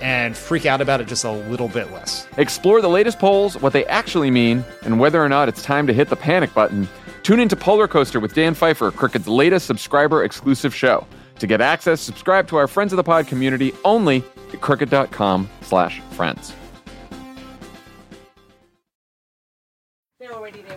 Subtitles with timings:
[0.00, 2.26] and freak out about it just a little bit less.
[2.36, 5.92] Explore the latest polls, what they actually mean, and whether or not it's time to
[5.92, 6.88] hit the panic button.
[7.22, 11.06] Tune into Polar Coaster with Dan Pfeiffer, Crooked's latest subscriber exclusive show.
[11.38, 16.00] To get access, subscribe to our Friends of the Pod community only at crooked.com slash
[16.12, 16.54] friends.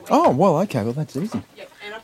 [0.10, 0.84] Oh, well, okay.
[0.84, 1.42] Well, that's easy.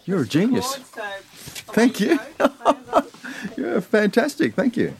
[0.05, 0.75] You're a genius.
[0.75, 2.19] Thank you.
[3.57, 4.53] You're fantastic.
[4.53, 4.93] Thank you.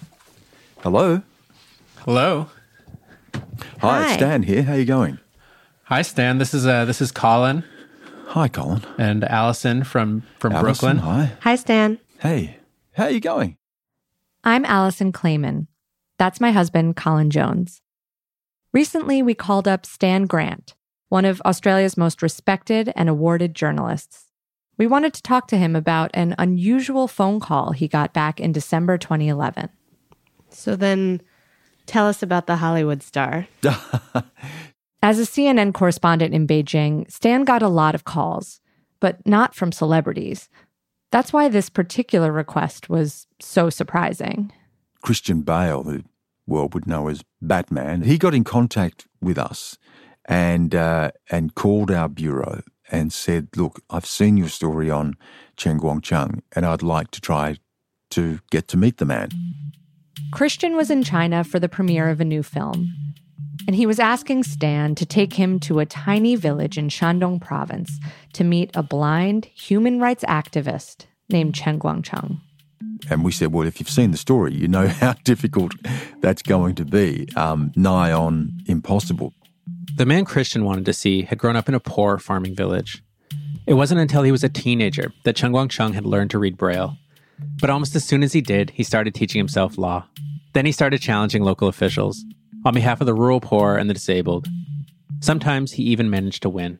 [0.81, 1.21] Hello.
[2.05, 2.49] Hello.
[3.33, 3.39] Hi,
[3.79, 4.03] Hi.
[4.03, 4.63] it's Stan here.
[4.63, 5.19] How you going?
[5.83, 6.37] Hi, Stan.
[6.37, 7.63] This is uh, this is Colin
[8.27, 8.83] Hi, Colin.
[8.97, 10.97] and Allison from from Alison, Brooklyn.
[10.97, 11.31] Hi.
[11.41, 11.99] Hi, Stan.
[12.19, 12.57] Hey.
[12.93, 13.55] How you going?
[14.43, 15.67] I'm Alison Klayman.
[16.19, 17.81] That's my husband, Colin Jones.
[18.73, 20.75] Recently, we called up Stan Grant,
[21.07, 24.25] one of Australia's most respected and awarded journalists.
[24.77, 28.51] We wanted to talk to him about an unusual phone call he got back in
[28.51, 29.69] December 2011.
[30.49, 31.21] So then
[31.85, 33.47] tell us about the Hollywood star.
[35.03, 38.61] As a CNN correspondent in Beijing, Stan got a lot of calls,
[39.01, 40.47] but not from celebrities.
[41.11, 44.51] That's why this particular request was so surprising.
[45.01, 46.03] Christian Bale, the
[46.47, 49.77] world would know as Batman, he got in contact with us
[50.25, 55.15] and uh, and called our bureau and said, "Look, I've seen your story on
[55.57, 57.57] Chen Guangcheng, and I'd like to try
[58.11, 59.29] to get to meet the man."
[60.31, 62.93] Christian was in China for the premiere of a new film,
[63.67, 67.99] and he was asking Stan to take him to a tiny village in Shandong province
[68.33, 72.39] to meet a blind human rights activist named Chen Guangcheng.
[73.09, 75.73] And we said, well, if you've seen the story, you know how difficult
[76.19, 79.33] that's going to be, um, nigh on impossible.
[79.95, 83.03] The man Christian wanted to see had grown up in a poor farming village.
[83.65, 86.97] It wasn't until he was a teenager that Chen Guangcheng had learned to read Braille.
[87.59, 90.05] But almost as soon as he did, he started teaching himself law.
[90.53, 92.23] Then he started challenging local officials
[92.65, 94.47] on behalf of the rural poor and the disabled.
[95.19, 96.79] Sometimes he even managed to win.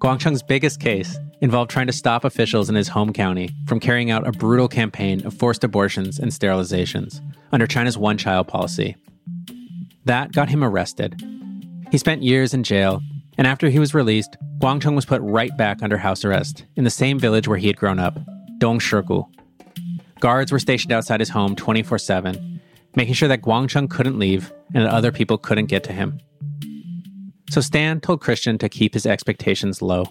[0.00, 4.26] Guangcheng's biggest case involved trying to stop officials in his home county from carrying out
[4.26, 7.20] a brutal campaign of forced abortions and sterilizations
[7.52, 8.96] under China's one child policy.
[10.06, 11.22] That got him arrested.
[11.90, 13.02] He spent years in jail,
[13.36, 16.90] and after he was released, Guangcheng was put right back under house arrest in the
[16.90, 18.18] same village where he had grown up,
[18.58, 19.26] Dongshigu.
[20.20, 22.60] Guards were stationed outside his home 24 7,
[22.94, 26.20] making sure that Guangcheng couldn't leave and that other people couldn't get to him.
[27.50, 30.06] So Stan told Christian to keep his expectations low.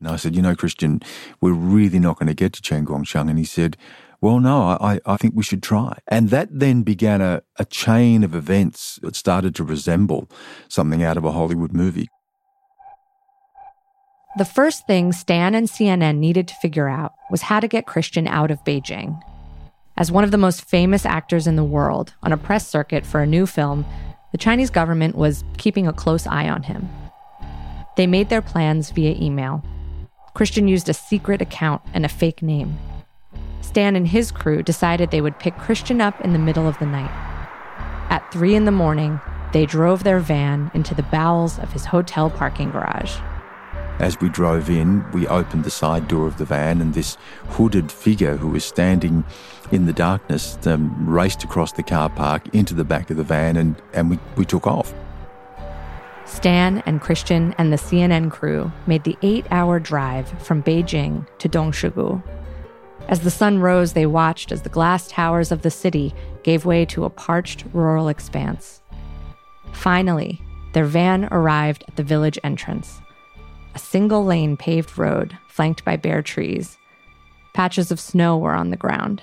[0.00, 1.00] And I said, you know, Christian,
[1.40, 3.28] we're really not going to get to Chen Guangcheng.
[3.30, 3.76] And he said,
[4.20, 5.98] well, no, I, I think we should try.
[6.08, 10.28] And that then began a, a chain of events that started to resemble
[10.68, 12.08] something out of a Hollywood movie.
[14.36, 18.28] The first thing Stan and CNN needed to figure out was how to get Christian
[18.28, 19.20] out of Beijing.
[19.98, 23.20] As one of the most famous actors in the world on a press circuit for
[23.20, 23.84] a new film,
[24.30, 26.88] the Chinese government was keeping a close eye on him.
[27.96, 29.64] They made their plans via email.
[30.34, 32.78] Christian used a secret account and a fake name.
[33.60, 36.86] Stan and his crew decided they would pick Christian up in the middle of the
[36.86, 37.10] night.
[38.08, 39.20] At three in the morning,
[39.52, 43.18] they drove their van into the bowels of his hotel parking garage.
[43.98, 47.16] As we drove in, we opened the side door of the van, and this
[47.48, 49.24] hooded figure who was standing
[49.72, 53.56] in the darkness um, raced across the car park into the back of the van,
[53.56, 54.94] and, and we, we took off.
[56.26, 61.48] Stan and Christian and the CNN crew made the eight hour drive from Beijing to
[61.48, 62.22] Dongshigu.
[63.08, 66.84] As the sun rose, they watched as the glass towers of the city gave way
[66.84, 68.80] to a parched rural expanse.
[69.72, 70.40] Finally,
[70.74, 73.00] their van arrived at the village entrance
[73.74, 76.78] a single lane paved road flanked by bare trees.
[77.54, 79.22] Patches of snow were on the ground.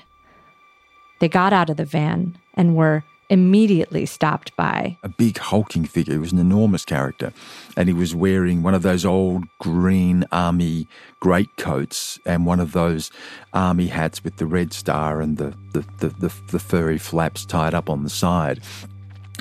[1.20, 6.14] They got out of the van and were immediately stopped by a big hulking figure.
[6.14, 7.34] He was an enormous character,
[7.76, 10.88] and he was wearing one of those old green army
[11.20, 13.12] greatcoats and one of those
[13.54, 17.74] army hats with the red star and the the, the, the, the furry flaps tied
[17.74, 18.62] up on the side.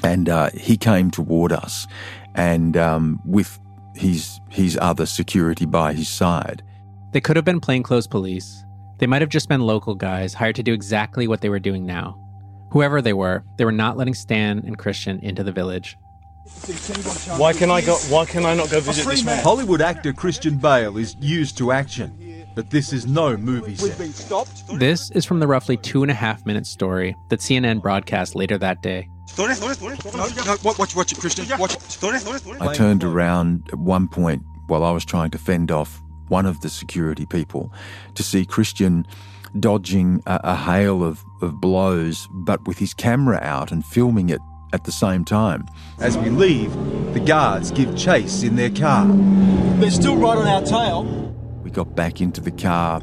[0.02, 1.86] And uh, he came toward us,
[2.34, 3.58] and um, with
[3.94, 6.62] his his other security by his side.
[7.12, 8.64] They could have been plainclothes police.
[8.98, 11.84] They might have just been local guys hired to do exactly what they were doing
[11.84, 12.18] now
[12.74, 15.96] Whoever they were, they were not letting Stan and Christian into the village.
[17.36, 17.94] Why can I go?
[18.08, 19.44] Why can I not go visit this man?
[19.44, 23.96] Hollywood actor Christian Bale is used to action, but this is no movie set.
[24.76, 28.58] This is from the roughly two and a half minute story that CNN broadcast later
[28.58, 29.08] that day.
[30.78, 31.46] Watch, watch it, Christian.
[31.58, 31.98] Watch it.
[32.60, 36.60] I turned around at one point while I was trying to fend off one of
[36.60, 37.72] the security people
[38.14, 39.06] to see Christian
[39.58, 44.40] dodging a, a hail of, of blows, but with his camera out and filming it
[44.72, 45.66] at the same time.
[46.00, 46.72] As we leave,
[47.14, 49.06] the guards give chase in their car.
[49.78, 51.04] They're still right on our tail.
[51.62, 53.00] We got back into the car,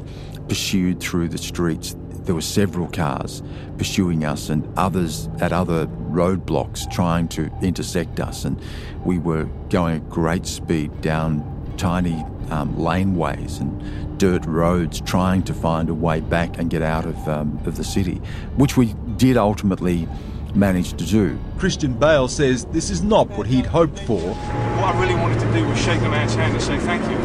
[0.48, 1.96] pursued through the streets.
[2.10, 3.42] There were several cars
[3.78, 8.44] pursuing us and others at other roadblocks trying to intersect us.
[8.44, 8.60] And
[9.04, 15.54] we were going at great speed down tiny um, laneways and dirt roads trying to
[15.54, 18.16] find a way back and get out of, um, of the city,
[18.56, 20.06] which we did ultimately
[20.54, 21.38] manage to do.
[21.58, 24.20] Christian Bale says this is not what he'd hoped for.
[24.20, 27.16] What I really wanted to do was shake the man's hand and say thank you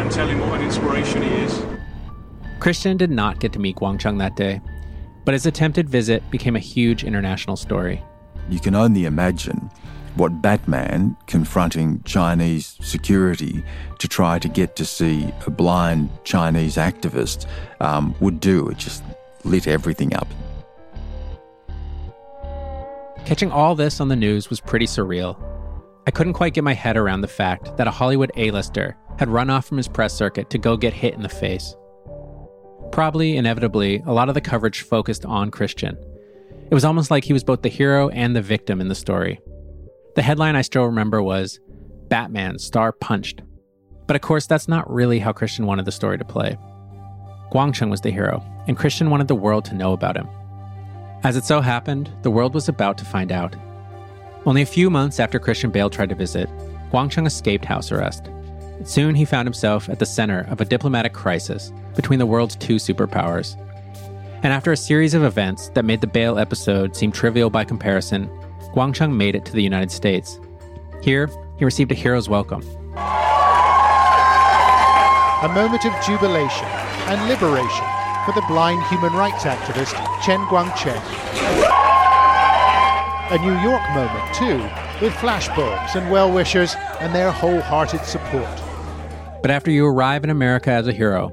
[0.00, 1.62] and tell him what an inspiration he is.
[2.60, 4.60] Christian did not get to meet Guangcheng that day,
[5.24, 8.02] but his attempted visit became a huge international story.
[8.48, 9.70] You can only imagine
[10.14, 13.62] what Batman confronting Chinese security
[13.98, 17.46] to try to get to see a blind Chinese activist
[17.80, 18.68] um, would do.
[18.68, 19.02] It just
[19.44, 20.26] lit everything up.
[23.24, 25.38] Catching all this on the news was pretty surreal.
[26.06, 29.50] I couldn't quite get my head around the fact that a Hollywood A-lister had run
[29.50, 31.76] off from his press circuit to go get hit in the face.
[32.90, 35.98] Probably, inevitably, a lot of the coverage focused on Christian.
[36.70, 39.40] It was almost like he was both the hero and the victim in the story.
[40.16, 41.60] The headline I still remember was
[42.08, 43.42] Batman star punched.
[44.06, 46.58] But of course, that's not really how Christian wanted the story to play.
[47.52, 50.28] Guangcheng was the hero, and Christian wanted the world to know about him.
[51.24, 53.56] As it so happened, the world was about to find out.
[54.44, 56.48] Only a few months after Christian Bale tried to visit,
[56.92, 58.30] Guangcheng escaped house arrest.
[58.84, 62.76] Soon he found himself at the center of a diplomatic crisis between the world's two
[62.76, 63.56] superpowers.
[64.40, 68.30] And after a series of events that made the Bale episode seem trivial by comparison,
[68.72, 70.38] Guangcheng made it to the United States.
[71.02, 72.62] Here, he received a hero's welcome.
[75.42, 76.66] A moment of jubilation
[77.08, 77.84] and liberation
[78.24, 81.02] for the blind human rights activist Chen Guangcheng.
[83.30, 84.58] A New York moment, too,
[85.04, 88.62] with flashbulbs and well wishers and their wholehearted support.
[89.42, 91.30] But after you arrive in America as a hero,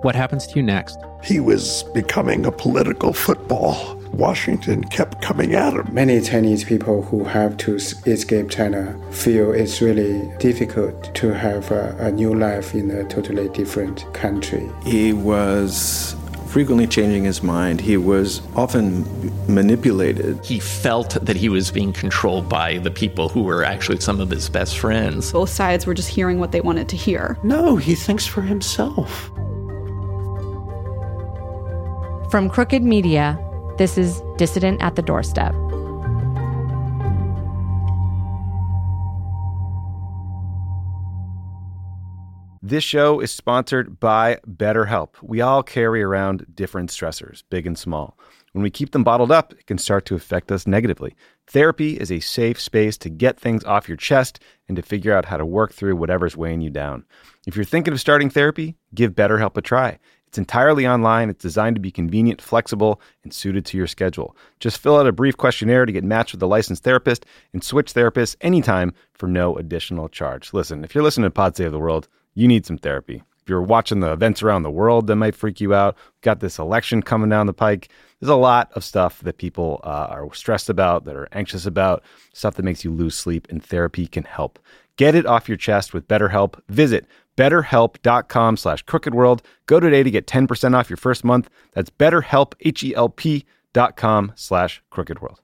[0.00, 0.98] what happens to you next?
[1.22, 3.96] He was becoming a political football.
[4.12, 5.88] Washington kept coming at him.
[5.92, 11.96] Many Chinese people who have to escape China feel it's really difficult to have a,
[12.00, 14.68] a new life in a totally different country.
[14.84, 16.16] He was
[16.48, 17.80] frequently changing his mind.
[17.80, 19.04] He was often
[19.46, 20.42] manipulated.
[20.44, 24.30] He felt that he was being controlled by the people who were actually some of
[24.30, 25.30] his best friends.
[25.30, 27.36] Both sides were just hearing what they wanted to hear.
[27.42, 29.30] No, he thinks for himself.
[32.30, 33.42] From Crooked Media,
[33.78, 35.54] this is Dissident at the Doorstep.
[42.60, 45.14] This show is sponsored by BetterHelp.
[45.22, 48.18] We all carry around different stressors, big and small.
[48.52, 51.16] When we keep them bottled up, it can start to affect us negatively.
[51.46, 55.24] Therapy is a safe space to get things off your chest and to figure out
[55.24, 57.06] how to work through whatever's weighing you down.
[57.46, 59.98] If you're thinking of starting therapy, give BetterHelp a try.
[60.28, 61.30] It's entirely online.
[61.30, 64.36] It's designed to be convenient, flexible, and suited to your schedule.
[64.60, 67.94] Just fill out a brief questionnaire to get matched with a licensed therapist and switch
[67.94, 70.52] therapists anytime for no additional charge.
[70.52, 73.22] Listen, if you're listening to Pod Save the World, you need some therapy.
[73.40, 76.40] If you're watching the events around the world that might freak you out, We've got
[76.40, 77.88] this election coming down the pike.
[78.20, 82.02] There's a lot of stuff that people uh, are stressed about, that are anxious about,
[82.34, 84.58] stuff that makes you lose sleep, and therapy can help.
[84.98, 86.60] Get it off your chest with BetterHelp.
[86.68, 89.40] Visit betterhelp.com slash crookedworld.
[89.66, 91.48] Go today to get 10% off your first month.
[91.72, 95.36] That's betterhelp, H-E-L-P dot com slash crookedworld.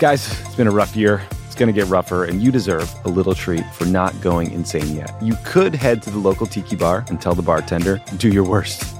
[0.00, 1.22] Guys, it's been a rough year.
[1.46, 4.96] It's going to get rougher, and you deserve a little treat for not going insane
[4.96, 5.12] yet.
[5.22, 8.99] You could head to the local tiki bar and tell the bartender, do your worst.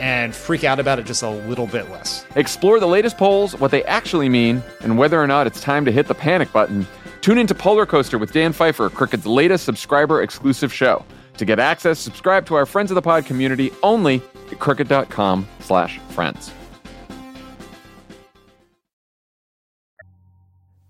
[0.00, 2.26] and freak out about it just a little bit less.
[2.34, 5.92] Explore the latest polls, what they actually mean, and whether or not it's time to
[5.92, 6.86] hit the panic button.
[7.20, 11.04] Tune into Polar Coaster with Dan Pfeiffer, Crooked's latest subscriber exclusive show.
[11.36, 15.98] To get access, subscribe to our Friends of the Pod community only at crooked.com slash
[16.10, 16.52] friends.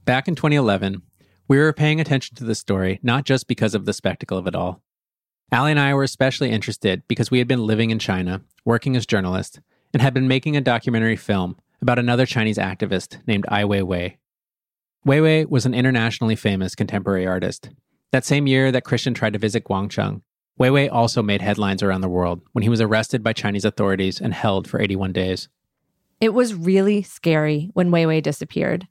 [0.04, 1.02] Back in 2011,
[1.46, 4.54] we were paying attention to the story not just because of the spectacle of it
[4.54, 4.82] all.
[5.52, 9.06] Allie and I were especially interested because we had been living in China, working as
[9.06, 9.60] journalists,
[9.92, 14.16] and had been making a documentary film about another Chinese activist named Ai Weiwei.
[15.06, 17.70] Weiwei was an internationally famous contemporary artist.
[18.12, 20.22] That same year that Christian tried to visit Guangcheng,
[20.60, 24.34] Weiwei also made headlines around the world when he was arrested by Chinese authorities and
[24.34, 25.48] held for 81 days.
[26.20, 28.86] It was really scary when Weiwei disappeared.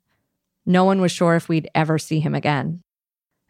[0.66, 2.82] No one was sure if we'd ever see him again.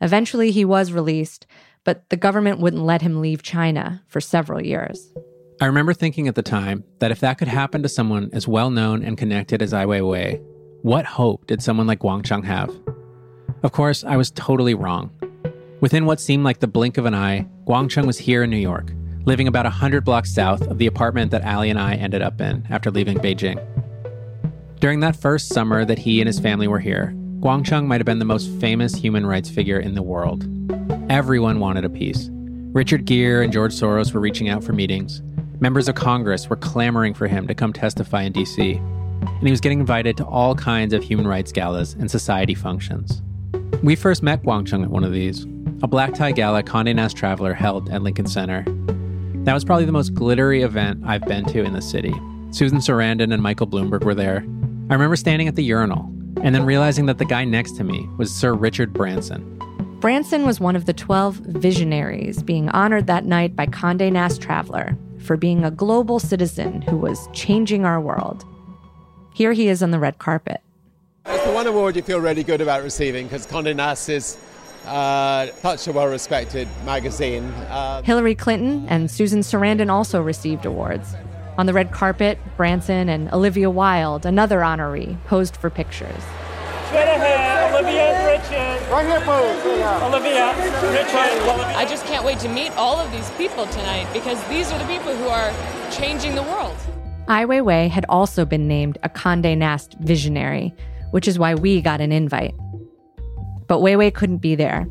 [0.01, 1.48] Eventually, he was released,
[1.89, 5.12] but the government wouldn't let him leave China for several years.
[5.60, 8.69] I remember thinking at the time that if that could happen to someone as well
[8.69, 10.39] known and connected as Ai Weiwei,
[10.84, 12.69] what hope did someone like Guangcheng have?
[13.63, 15.10] Of course, I was totally wrong.
[15.81, 18.93] Within what seemed like the blink of an eye, Guangcheng was here in New York,
[19.25, 22.67] living about 100 blocks south of the apartment that Ali and I ended up in
[22.69, 23.58] after leaving Beijing.
[24.79, 28.19] During that first summer that he and his family were here, Guangcheng might have been
[28.19, 30.48] the most famous human rights figure in the world.
[31.10, 32.30] Everyone wanted a piece.
[32.32, 35.24] Richard Gere and George Soros were reaching out for meetings.
[35.60, 38.78] Members of Congress were clamoring for him to come testify in DC.
[38.78, 43.24] And he was getting invited to all kinds of human rights galas and society functions.
[43.82, 45.46] We first met Guangcheng at one of these,
[45.82, 48.63] a black tie gala Condé Nast Traveler held at Lincoln Center.
[49.46, 52.13] That was probably the most glittery event I've been to in the city.
[52.51, 54.46] Susan Sarandon and Michael Bloomberg were there.
[54.92, 56.04] I remember standing at the urinal
[56.44, 59.60] and then realizing that the guy next to me was Sir Richard Branson.
[60.00, 64.98] Branson was one of the 12 visionaries being honored that night by Condé Nast Traveler
[65.18, 68.46] for being a global citizen who was changing our world.
[69.34, 70.62] Here he is on the red carpet.
[71.25, 74.38] It's the one award you feel really good about receiving because Condé Nast is
[74.86, 77.44] uh, such a well-respected magazine.
[77.68, 81.13] Uh, Hillary Clinton and Susan Sarandon also received awards.
[81.58, 86.24] On the red carpet, Branson and Olivia Wilde, another honoree, posed for pictures.
[86.88, 88.18] Straight ahead, Olivia Richard.
[88.89, 89.63] Right here, please.
[90.01, 90.48] Olivia
[90.91, 91.75] Richard.
[91.77, 94.86] I just can't wait to meet all of these people tonight because these are the
[94.86, 95.53] people who are
[95.91, 96.75] changing the world.
[97.27, 100.74] Ai Weiwei had also been named a Condé Nast visionary,
[101.12, 102.55] which is why we got an invite.
[103.67, 104.88] But Weiwei couldn't be there.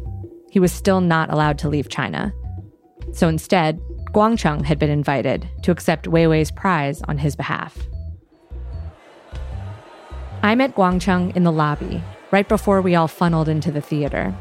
[0.49, 2.33] He was still not allowed to leave China.
[3.13, 3.81] So instead,
[4.13, 7.77] Guangcheng had been invited to accept Weiwei's prize on his behalf.
[10.45, 14.35] I met Guangcheng in the lobby, right before we all funneled into the theater.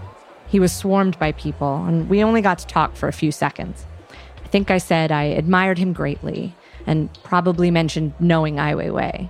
[0.47, 3.85] He was swarmed by people, and we only got to talk for a few seconds.
[4.43, 9.29] I think I said I admired him greatly, and probably mentioned knowing Ai Weiwei.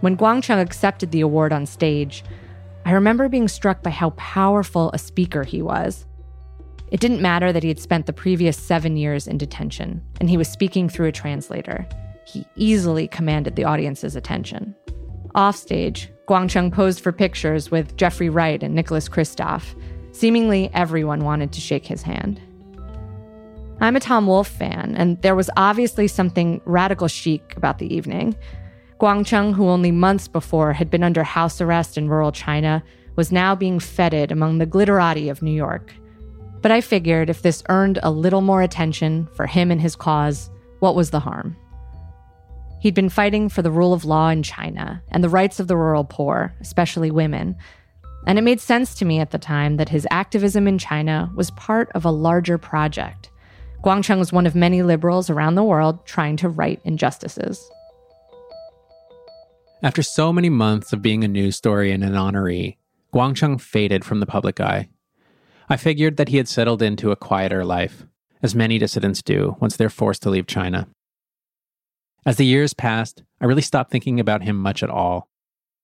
[0.00, 2.24] When Guangcheng accepted the award on stage,
[2.84, 6.04] I remember being struck by how powerful a speaker he was.
[6.90, 10.36] It didn't matter that he had spent the previous seven years in detention, and he
[10.36, 11.86] was speaking through a translator.
[12.26, 14.74] He easily commanded the audience's attention.
[15.34, 19.74] Offstage, Guangcheng posed for pictures with Jeffrey Wright and Nicholas Kristof.
[20.12, 22.40] Seemingly everyone wanted to shake his hand.
[23.80, 28.36] I'm a Tom Wolfe fan, and there was obviously something radical chic about the evening.
[29.00, 32.82] Guangcheng, who only months before had been under house arrest in rural China,
[33.16, 35.92] was now being feted among the glitterati of New York.
[36.62, 40.50] But I figured if this earned a little more attention for him and his cause,
[40.78, 41.56] what was the harm?
[42.84, 45.76] He'd been fighting for the rule of law in China and the rights of the
[45.76, 47.56] rural poor, especially women.
[48.26, 51.50] And it made sense to me at the time that his activism in China was
[51.52, 53.30] part of a larger project.
[53.82, 57.58] Guangcheng was one of many liberals around the world trying to right injustices.
[59.82, 62.76] After so many months of being a news story and an honoree,
[63.14, 64.90] Guangcheng faded from the public eye.
[65.70, 68.04] I figured that he had settled into a quieter life,
[68.42, 70.86] as many dissidents do once they're forced to leave China.
[72.26, 75.28] As the years passed, I really stopped thinking about him much at all.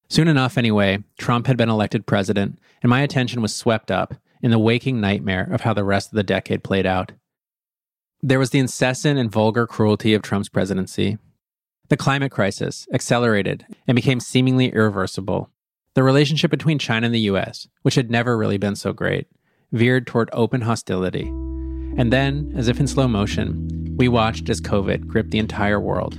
[0.08, 4.50] Soon enough, anyway, Trump had been elected president, and my attention was swept up in
[4.50, 7.12] the waking nightmare of how the rest of the decade played out.
[8.22, 11.18] There was the incessant and vulgar cruelty of Trump's presidency.
[11.88, 15.50] The climate crisis accelerated and became seemingly irreversible.
[15.94, 19.26] The relationship between China and the US, which had never really been so great,
[19.72, 21.28] veered toward open hostility.
[21.96, 26.18] And then, as if in slow motion, we watched as COVID gripped the entire world.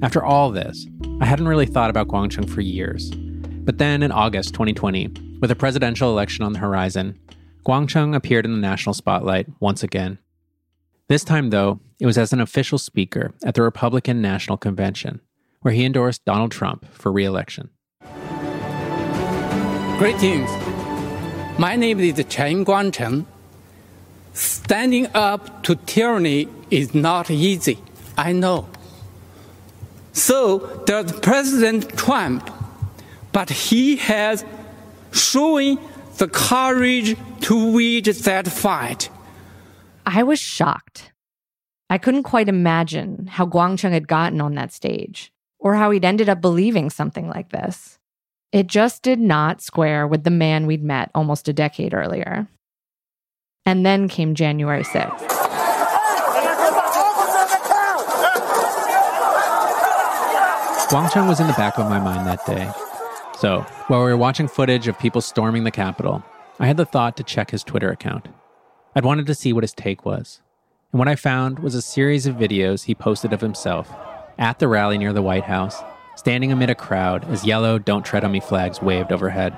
[0.00, 0.86] After all this,
[1.20, 3.10] I hadn't really thought about Guangcheng for years.
[3.10, 7.18] But then in August 2020, with a presidential election on the horizon,
[7.66, 10.18] Guangcheng appeared in the national spotlight once again.
[11.08, 15.20] This time, though, it was as an official speaker at the Republican National Convention,
[15.62, 17.70] where he endorsed Donald Trump for re election.
[19.98, 20.48] Greetings.
[21.58, 23.26] My name is Chen Guangcheng.
[24.32, 27.78] Standing up to tyranny is not easy,
[28.16, 28.68] I know.
[30.18, 32.50] So does President Trump,
[33.32, 34.44] but he has
[35.12, 35.78] shown
[36.16, 39.10] the courage to wage that fight.
[40.04, 41.12] I was shocked.
[41.88, 46.28] I couldn't quite imagine how Guangcheng had gotten on that stage or how he'd ended
[46.28, 48.00] up believing something like this.
[48.50, 52.48] It just did not square with the man we'd met almost a decade earlier.
[53.64, 55.37] And then came January 6th.
[60.88, 62.70] Guangcheng was in the back of my mind that day.
[63.38, 66.24] So, while we were watching footage of people storming the Capitol,
[66.58, 68.28] I had the thought to check his Twitter account.
[68.94, 70.40] I'd wanted to see what his take was.
[70.92, 73.94] And what I found was a series of videos he posted of himself
[74.38, 75.82] at the rally near the White House
[76.16, 79.56] standing amid a crowd as yellow Don't Tread on Me flags waved overhead.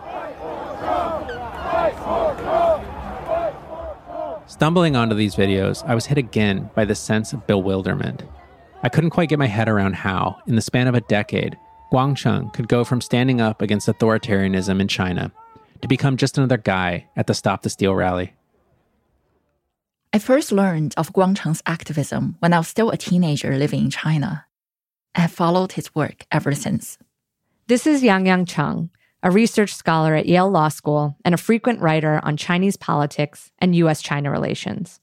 [4.46, 8.24] Stumbling onto these videos, I was hit again by the sense of bewilderment.
[8.82, 11.58] I couldn't quite get my head around how, in the span of a decade,
[11.92, 15.32] Guangcheng could go from standing up against authoritarianism in China
[15.82, 18.32] to become just another guy at the Stop the Steal rally.
[20.14, 24.46] I first learned of Guangcheng's activism when I was still a teenager living in China.
[25.14, 26.98] I have followed his work ever since.
[27.66, 28.90] This is Yangyang Cheng,
[29.22, 33.76] a research scholar at Yale Law School and a frequent writer on Chinese politics and
[33.76, 35.00] US China relations.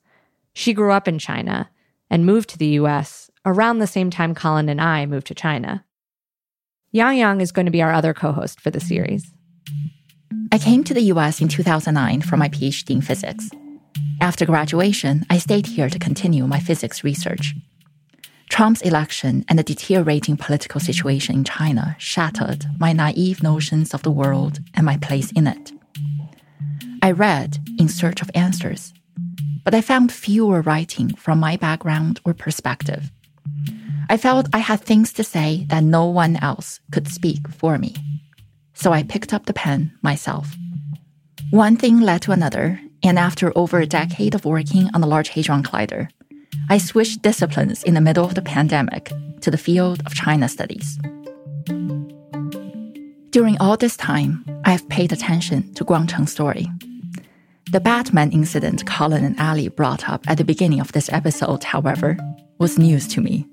[0.54, 1.70] She grew up in China
[2.10, 5.86] and moved to the US around the same time Colin and I moved to China.
[6.93, 9.33] Yangyang is going to be our other co host for the series.
[10.51, 13.49] I came to the US in 2009 for my PhD in physics.
[14.21, 17.55] After graduation, I stayed here to continue my physics research.
[18.49, 24.12] Trump's election and the deteriorating political situation in China shattered my naive notions of the
[24.12, 25.71] world and my place in it.
[27.01, 28.93] I read in search of answers,
[29.63, 33.12] but I found fewer writing from my background or perspective.
[34.10, 37.96] I felt I had things to say that no one else could speak for me.
[38.74, 40.56] So I picked up the pen myself.
[41.52, 45.30] One thing led to another, and after over a decade of working on the Large
[45.30, 46.10] Hadron Collider,
[46.70, 50.98] I switched disciplines in the middle of the pandemic to the field of China studies.
[53.32, 56.67] During all this time, I have paid attention to Guangcheng's story.
[57.72, 62.17] The Batman incident Colin and Ali brought up at the beginning of this episode, however,
[62.58, 63.46] was news to me.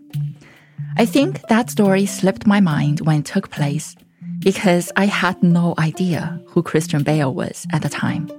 [0.96, 3.96] I think that story slipped my mind when it took place
[4.38, 8.30] because I had no idea who Christian Bale was at the time.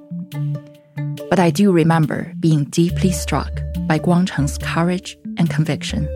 [1.29, 3.51] But I do remember being deeply struck
[3.87, 6.07] by Guangcheng's courage and conviction.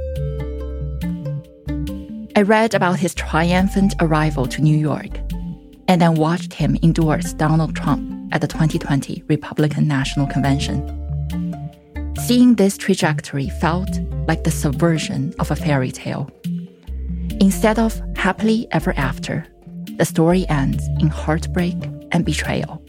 [2.38, 5.12] I read about his triumphant arrival to New York
[5.89, 10.99] and then watched him endorse Donald Trump at the 2020 Republican National Convention.
[12.30, 13.89] Seeing this trajectory felt
[14.28, 16.30] like the subversion of a fairy tale.
[17.42, 19.48] Instead of happily ever after,
[19.98, 21.74] the story ends in heartbreak
[22.12, 22.84] and betrayal.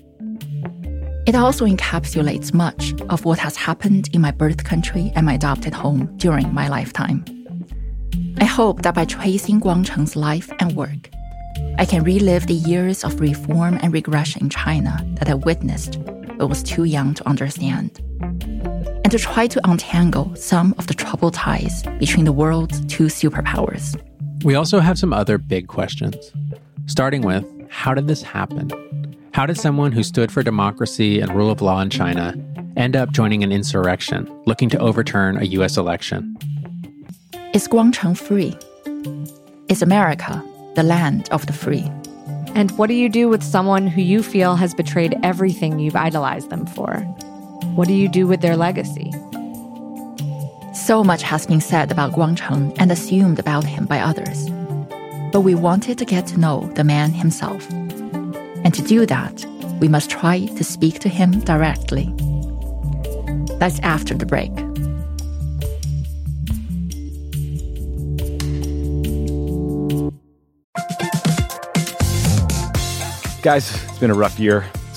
[1.26, 5.72] It also encapsulates much of what has happened in my birth country and my adopted
[5.72, 7.24] home during my lifetime.
[8.42, 11.08] I hope that by tracing Guangcheng's life and work,
[11.78, 15.98] I can relive the years of reform and regression in China that I witnessed
[16.36, 18.00] but was too young to understand,
[19.10, 24.00] and to try to untangle some of the troubled ties between the world's two superpowers.
[24.44, 26.30] We also have some other big questions,
[26.86, 28.70] starting with how did this happen?
[29.34, 32.36] How did someone who stood for democracy and rule of law in China
[32.76, 36.38] end up joining an insurrection looking to overturn a US election?
[37.52, 38.56] Is Guangcheng free?
[39.68, 40.40] Is America
[40.76, 41.90] the land of the free?
[42.54, 46.50] And what do you do with someone who you feel has betrayed everything you've idolized
[46.50, 47.04] them for?
[47.74, 49.12] What do you do with their legacy?
[50.74, 54.48] So much has been said about Guangcheng and assumed about him by others.
[55.32, 57.68] But we wanted to get to know the man himself.
[57.70, 59.46] And to do that,
[59.80, 62.12] we must try to speak to him directly.
[63.58, 64.54] That's after the break.
[73.42, 74.66] Guys, it's been a rough year.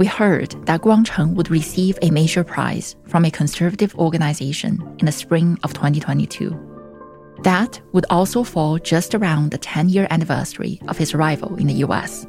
[0.00, 5.12] we heard that Guangcheng would receive a major prize from a conservative organization in the
[5.12, 6.58] spring of 2022.
[7.42, 11.84] That would also fall just around the 10 year anniversary of his arrival in the
[11.84, 12.26] US.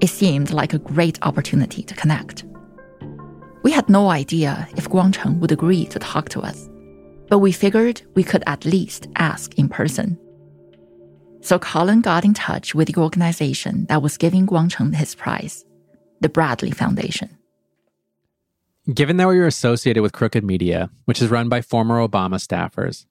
[0.00, 2.44] It seemed like a great opportunity to connect.
[3.62, 6.68] We had no idea if Guangcheng would agree to talk to us,
[7.28, 10.18] but we figured we could at least ask in person.
[11.40, 15.64] So Colin got in touch with the organization that was giving Guangcheng his prize,
[16.20, 17.36] the Bradley Foundation.
[18.92, 23.06] Given that we were associated with Crooked Media, which is run by former Obama staffers,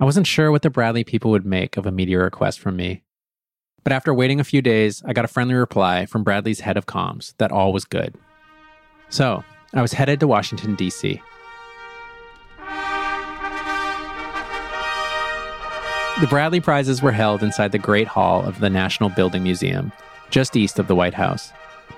[0.00, 3.04] I wasn't sure what the Bradley people would make of a media request from me.
[3.84, 6.86] But after waiting a few days, I got a friendly reply from Bradley's head of
[6.86, 8.16] comms that all was good.
[9.08, 11.20] So I was headed to Washington, D.C.
[16.20, 19.92] The Bradley Prizes were held inside the Great Hall of the National Building Museum,
[20.30, 21.52] just east of the White House.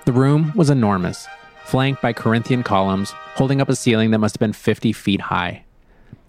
[0.05, 1.27] The room was enormous,
[1.63, 5.65] flanked by Corinthian columns holding up a ceiling that must have been 50 feet high.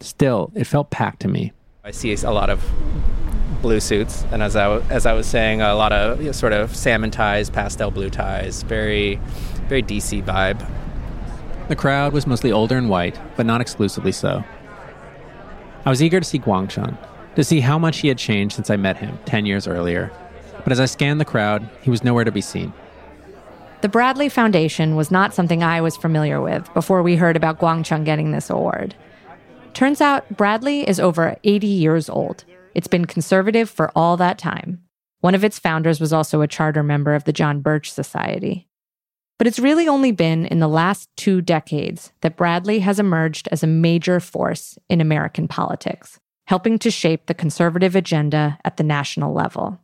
[0.01, 1.53] Still, it felt packed to me.
[1.85, 2.65] I see a lot of
[3.61, 6.55] blue suits, and as I, as I was saying, a lot of you know, sort
[6.55, 9.17] of salmon ties, pastel blue ties, very,
[9.69, 10.67] very DC vibe.
[11.69, 14.43] The crowd was mostly older and white, but not exclusively so.
[15.85, 16.97] I was eager to see Guangcheng,
[17.35, 20.11] to see how much he had changed since I met him 10 years earlier.
[20.65, 22.73] But as I scanned the crowd, he was nowhere to be seen.
[23.87, 28.05] The Bradley Foundation was not something I was familiar with before we heard about Guangcheng
[28.05, 28.97] getting this award.
[29.75, 32.43] Turns out Bradley is over 80 years old.
[32.75, 34.83] It's been conservative for all that time.
[35.21, 38.67] One of its founders was also a charter member of the John Birch Society.
[39.39, 43.63] But it's really only been in the last two decades that Bradley has emerged as
[43.63, 46.19] a major force in American politics,
[46.49, 49.79] helping to shape the conservative agenda at the national level.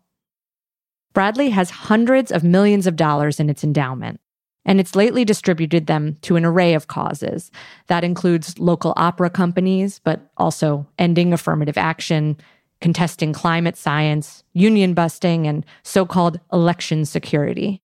[1.12, 4.20] Bradley has hundreds of millions of dollars in its endowment,
[4.64, 7.50] and it's lately distributed them to an array of causes.
[7.88, 12.36] That includes local opera companies, but also ending affirmative action,
[12.80, 17.82] contesting climate science, union busting, and so called election security.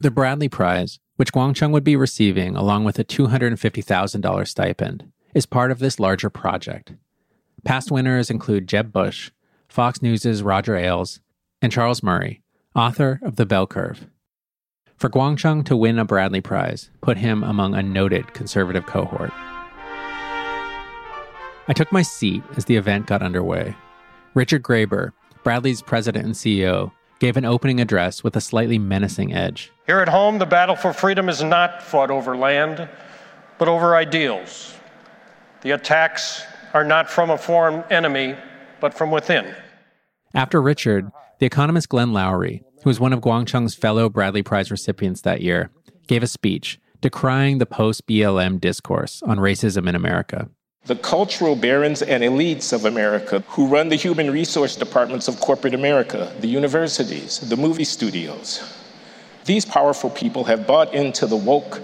[0.00, 5.70] The Bradley Prize, which Guangcheng would be receiving along with a $250,000 stipend, is part
[5.70, 6.94] of this larger project.
[7.64, 9.30] Past winners include Jeb Bush,
[9.68, 11.20] Fox News' Roger Ailes,
[11.60, 12.42] and Charles Murray,
[12.74, 14.06] author of The Bell Curve.
[14.96, 19.30] For Guangcheng to win a Bradley Prize put him among a noted conservative cohort.
[21.68, 23.76] I took my seat as the event got underway.
[24.34, 25.12] Richard Graber,
[25.44, 26.90] Bradley's president and CEO,
[27.20, 29.70] gave an opening address with a slightly menacing edge.
[29.86, 32.88] Here at home, the battle for freedom is not fought over land,
[33.58, 34.74] but over ideals.
[35.62, 36.42] The attacks
[36.74, 38.36] are not from a foreign enemy,
[38.80, 39.54] but from within.
[40.34, 45.20] After Richard, the economist Glenn Loury, who was one of Guangcheng's fellow Bradley Prize recipients
[45.22, 45.70] that year,
[46.06, 50.48] gave a speech decrying the post BLM discourse on racism in America.
[50.86, 55.74] The cultural barons and elites of America who run the human resource departments of corporate
[55.74, 58.62] America, the universities, the movie studios.
[59.44, 61.80] These powerful people have bought into the woke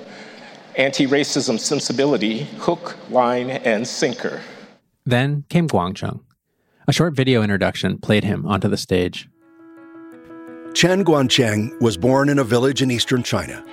[0.77, 4.41] anti racism sensibility hook, line, and sinker.
[5.07, 6.21] Then came Guangcheng.
[6.89, 9.29] A short video introduction played him onto the stage.
[10.75, 13.65] Chen Guangcheng was born in a village in eastern China.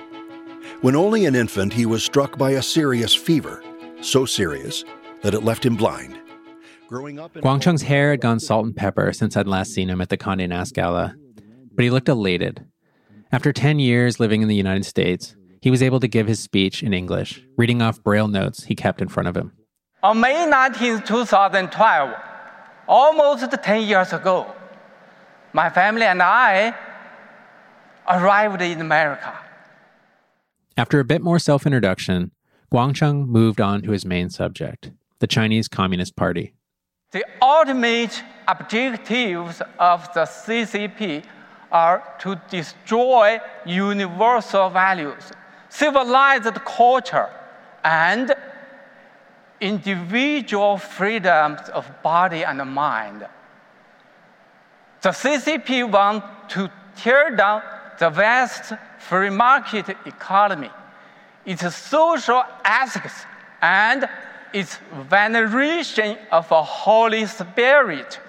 [0.82, 3.60] When only an infant, he was struck by a serious fever,
[4.00, 4.84] so serious
[5.22, 6.16] that it left him blind.
[6.88, 10.10] Growing up Guangcheng's hair had gone salt and pepper since I'd last seen him at
[10.10, 11.16] the Condé Nast Gala,
[11.74, 12.64] but he looked elated.
[13.32, 16.84] After 10 years living in the United States, he was able to give his speech
[16.84, 19.50] in English, reading off braille notes he kept in front of him.
[20.04, 22.14] On May 19, 2012,
[22.86, 24.54] almost 10 years ago,
[25.52, 26.72] my family and I
[28.12, 29.32] arrived in America.
[30.76, 32.30] After a bit more self introduction,
[32.72, 36.54] Guangcheng moved on to his main subject the Chinese Communist Party.
[37.12, 41.24] The ultimate objectives of the CCP
[41.70, 45.32] are to destroy universal values
[45.72, 47.30] civilized culture,
[47.82, 48.34] and
[49.60, 53.26] individual freedoms of body and mind.
[55.00, 57.62] The CCP wants to tear down
[57.98, 60.70] the West free market economy,
[61.44, 63.24] its social ethics,
[63.60, 64.08] and
[64.52, 64.78] its
[65.08, 68.20] veneration of a Holy Spirit.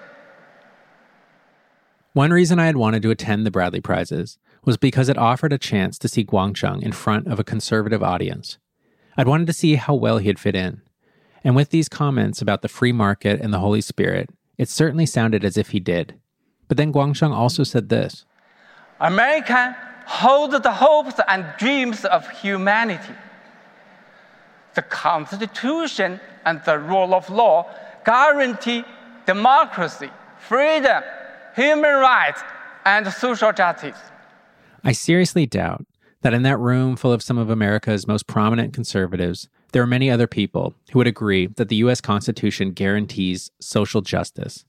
[2.12, 5.58] One reason I had wanted to attend the Bradley Prizes was because it offered a
[5.58, 8.58] chance to see Guangcheng in front of a conservative audience.
[9.16, 10.80] I'd wanted to see how well he'd fit in.
[11.42, 15.44] And with these comments about the free market and the Holy Spirit, it certainly sounded
[15.44, 16.14] as if he did.
[16.68, 18.24] But then Guangcheng also said this
[19.00, 19.76] America
[20.06, 23.14] holds the hopes and dreams of humanity.
[24.74, 27.68] The Constitution and the rule of law
[28.04, 28.84] guarantee
[29.26, 31.02] democracy, freedom,
[31.56, 32.42] human rights,
[32.84, 33.96] and social justice.
[34.82, 35.86] I seriously doubt
[36.20, 40.10] that in that room full of some of America's most prominent conservatives, there are many
[40.10, 44.64] other people who would agree that the US Constitution guarantees social justice.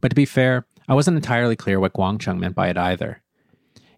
[0.00, 3.21] But to be fair, I wasn't entirely clear what Guangcheng meant by it either.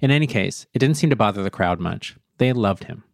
[0.01, 2.17] In any case, it didn't seem to bother the crowd much.
[2.39, 3.05] They loved him.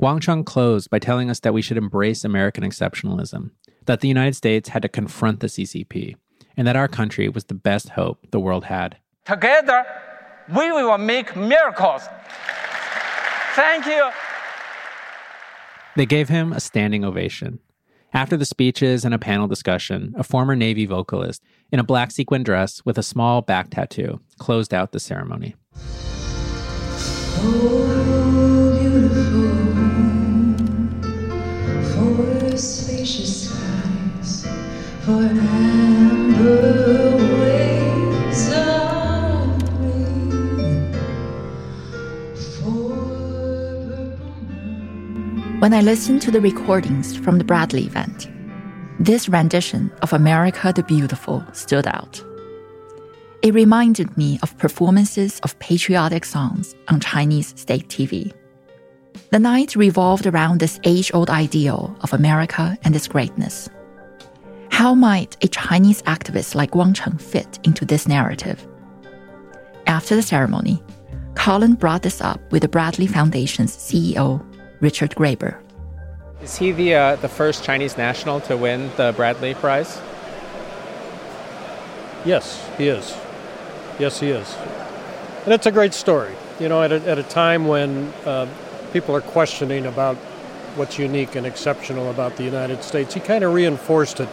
[0.00, 3.50] Guangcheng closed by telling us that we should embrace American exceptionalism,
[3.86, 6.16] that the United States had to confront the CCP,
[6.56, 8.98] and that our country was the best hope the world had.
[9.24, 9.84] Together,
[10.54, 12.02] we will make miracles.
[13.54, 14.10] Thank you.
[15.96, 17.58] They gave him a standing ovation.
[18.16, 22.42] After the speeches and a panel discussion, a former Navy vocalist in a black sequin
[22.42, 25.54] dress with a small back tattoo closed out the ceremony.
[27.38, 27.92] Oh,
[31.92, 34.46] for spacious skies,
[35.04, 36.85] for amber
[45.66, 48.28] When I listened to the recordings from the Bradley event,
[49.00, 52.22] this rendition of America the Beautiful stood out.
[53.42, 58.32] It reminded me of performances of patriotic songs on Chinese state TV.
[59.32, 63.68] The night revolved around this age old ideal of America and its greatness.
[64.70, 68.64] How might a Chinese activist like Guangcheng fit into this narrative?
[69.88, 70.80] After the ceremony,
[71.34, 74.46] Colin brought this up with the Bradley Foundation's CEO,
[74.80, 75.58] Richard Graber.
[76.42, 80.00] Is he the uh, the first Chinese national to win the Bradley Prize?
[82.24, 83.16] Yes, he is.
[83.98, 84.54] Yes, he is.
[85.44, 86.34] And it's a great story.
[86.60, 88.48] You know, at a, at a time when uh,
[88.92, 90.16] people are questioning about
[90.76, 94.28] what's unique and exceptional about the United States, he kind of reinforced it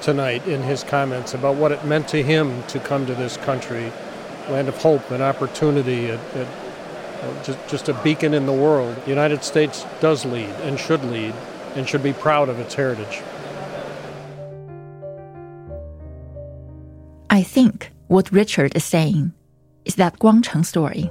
[0.00, 3.92] tonight in his comments about what it meant to him to come to this country,
[4.48, 6.46] land of hope and opportunity, a, a,
[7.44, 8.96] just, just a beacon in the world.
[9.04, 11.34] The United States does lead and should lead
[11.74, 13.22] and should be proud of its heritage.
[17.30, 19.32] I think what Richard is saying
[19.84, 21.10] is that Guangcheng's story,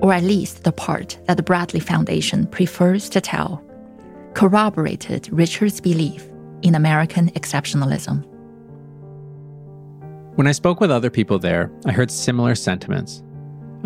[0.00, 3.62] or at least the part that the Bradley Foundation prefers to tell,
[4.34, 6.24] corroborated Richard's belief
[6.62, 8.24] in American exceptionalism.
[10.36, 13.22] When I spoke with other people there, I heard similar sentiments.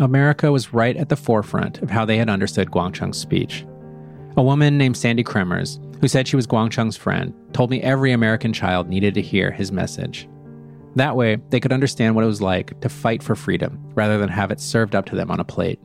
[0.01, 3.65] America was right at the forefront of how they had understood Guangcheng's speech.
[4.35, 8.51] A woman named Sandy Kremers, who said she was Guangcheng's friend, told me every American
[8.51, 10.27] child needed to hear his message.
[10.95, 14.29] That way, they could understand what it was like to fight for freedom rather than
[14.29, 15.79] have it served up to them on a plate.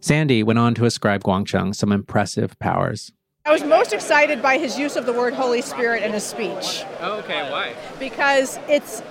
[0.00, 3.12] Sandy went on to ascribe Guangcheng some impressive powers.
[3.44, 6.84] I was most excited by his use of the word Holy Spirit in his speech.
[7.00, 7.74] Oh, okay, why?
[7.98, 9.02] Because it's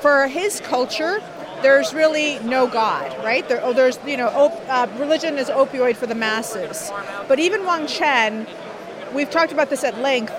[0.00, 1.22] for his culture,
[1.66, 3.48] there's really no God, right?
[3.48, 6.92] There, oh, there's, you know, op- uh, religion is opioid for the masses.
[7.26, 8.46] But even Wang Chen,
[9.12, 10.32] we've talked about this at length,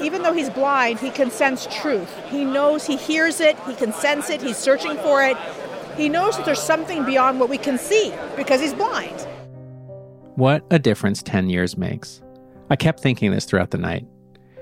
[0.00, 2.10] even though he's blind, he can sense truth.
[2.28, 5.36] He knows, he hears it, he can sense it, he's searching for it.
[5.98, 9.20] He knows that there's something beyond what we can see because he's blind.
[10.36, 12.22] What a difference 10 years makes.
[12.70, 14.06] I kept thinking this throughout the night.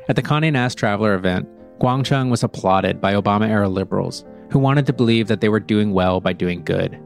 [0.08, 4.85] At the Condé Nast Traveler event, Guangcheng was applauded by Obama era liberals who wanted
[4.85, 6.99] to believe that they were doing well by doing good.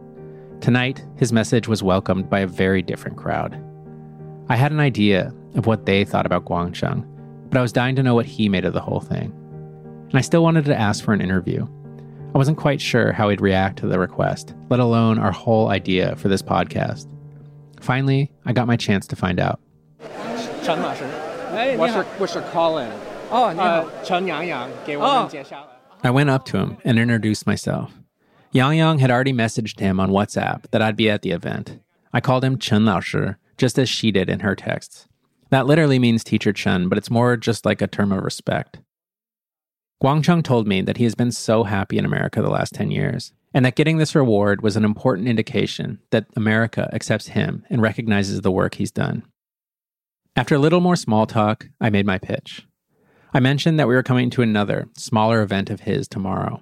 [0.59, 3.57] Tonight, his message was welcomed by a very different crowd.
[4.49, 7.05] I had an idea of what they thought about Guangcheng,
[7.49, 9.31] but I was dying to know what he made of the whole thing.
[10.09, 11.67] And I still wanted to ask for an interview.
[12.33, 16.15] I wasn't quite sure how he'd react to the request, let alone our whole idea
[16.15, 17.07] for this podcast.
[17.79, 19.59] Finally, I got my chance to find out.
[20.63, 21.05] 陈老师，
[21.55, 22.05] 哎， 我是你好。
[22.19, 22.89] 我是 Colin，
[23.31, 23.65] 哦，你好。
[23.65, 25.65] 呃，陈洋洋给我们介绍。
[26.04, 27.92] I went up to him and introduced myself.
[28.52, 31.78] Yangyang had already messaged him on WhatsApp that I'd be at the event.
[32.12, 35.06] I called him Chen Lao Shi, just as she did in her texts.
[35.50, 38.80] That literally means teacher Chen, but it's more just like a term of respect.
[40.02, 43.32] Guangcheng told me that he has been so happy in America the last 10 years,
[43.54, 48.40] and that getting this reward was an important indication that America accepts him and recognizes
[48.40, 49.22] the work he's done.
[50.34, 52.66] After a little more small talk, I made my pitch.
[53.33, 56.61] I mentioned that we were coming to another, smaller event of his tomorrow,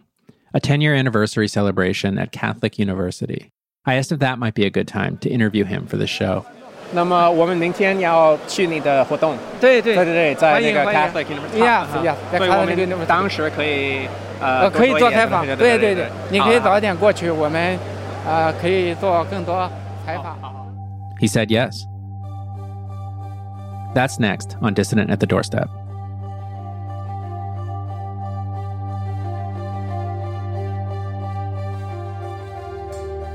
[0.53, 3.51] a 10 year anniversary celebration at Catholic University.
[3.85, 6.43] I asked if that might be a good time to interview him for the show.
[6.91, 14.07] 那么我们明天要去你的活动，对对对对对，在那个欢迎 Catholic 欢迎 University， Yeah, 好 yeah，在所以 Catholic 我们 University 当时可以
[14.39, 17.77] 呃呃，可以多一点做采访，对对对对，你可以好早一点过去，我们
[18.27, 19.69] 呃可以做更多
[20.05, 20.37] 采访。
[21.19, 21.85] He said yes.
[23.93, 25.67] That's next on Dissident at the Doorstep.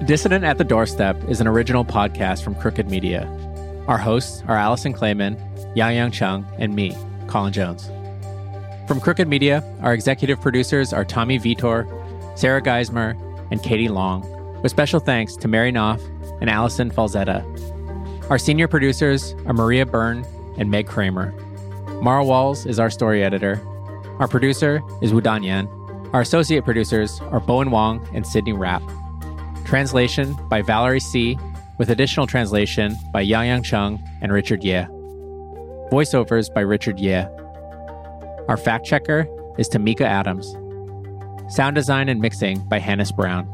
[0.06, 3.26] Dissident at the Doorstep is an original podcast from Crooked Media.
[3.88, 5.36] Our hosts are Alison Klayman,
[5.76, 7.88] Yang Yang Chung, and me, Colin Jones.
[8.88, 11.88] From Crooked Media, our executive producers are Tommy Vietor,
[12.36, 14.22] Sarah Geismer, and Katie Long,
[14.62, 16.00] with special thanks to Mary Knauf
[16.40, 17.44] and Allison Falzetta.
[18.30, 20.24] Our senior producers are Maria Byrne
[20.60, 21.32] and Meg Kramer.
[22.04, 23.60] Mara Walls is our story editor.
[24.20, 25.68] Our producer is Wudan Yan.
[26.14, 28.84] Our associate producers are Bowen Wong and Sydney Rapp.
[29.66, 31.38] Translation by Valerie C.,
[31.78, 34.86] with additional translation by Yangyang Cheng and Richard Ye.
[35.92, 37.26] Voiceovers by Richard Ye.
[38.48, 40.56] Our fact checker is Tamika Adams.
[41.54, 43.46] Sound design and mixing by Hannes Brown.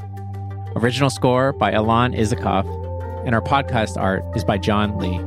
[0.76, 2.65] Original score by Ilan Izakov.
[3.26, 5.19] And our podcast art is by John Lee.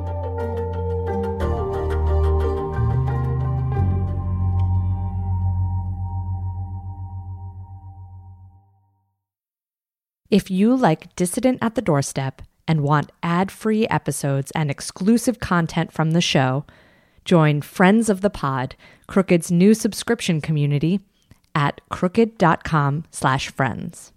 [10.35, 15.93] If you like Dissident at the Doorstep and want ad free episodes and exclusive content
[15.93, 16.65] from the show,
[17.25, 18.75] join Friends of the Pod,
[19.07, 20.99] Crooked's new subscription community,
[21.55, 24.13] at crooked.com slash friends.